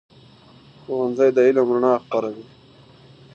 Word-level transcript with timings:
ښوونځی 0.81 1.29
د 1.35 1.37
علم 1.47 1.67
رڼا 1.75 1.93
خپروي. 2.03 2.45